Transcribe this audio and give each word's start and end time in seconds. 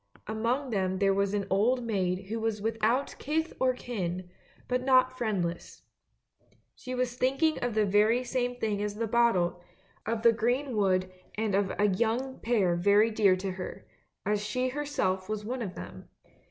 Among 0.25 0.71
them 0.71 0.97
there 0.97 1.13
was 1.13 1.35
an 1.35 1.45
old 1.51 1.83
maid 1.83 2.29
who 2.29 2.39
was 2.39 2.59
without 2.59 3.13
kith 3.19 3.53
or 3.59 3.73
kin, 3.75 4.31
but 4.67 4.81
not 4.83 5.15
friendless. 5.15 5.83
She 6.73 6.95
was 6.95 7.15
thinking 7.15 7.59
of 7.59 7.75
the 7.75 7.85
very 7.85 8.23
same 8.23 8.55
thing 8.55 8.81
as 8.81 8.95
the 8.95 9.05
bottle; 9.05 9.61
of 10.07 10.23
the 10.23 10.33
green 10.33 10.75
wood 10.75 11.11
and 11.35 11.53
of 11.53 11.71
a 11.77 11.87
young 11.87 12.39
pair 12.39 12.75
very 12.75 13.11
dear 13.11 13.35
to 13.35 13.51
her, 13.51 13.85
as 14.25 14.43
she 14.43 14.69
herself 14.69 15.29
was 15.29 15.45
one 15.45 15.61
of 15.61 15.75
them. 15.75 16.09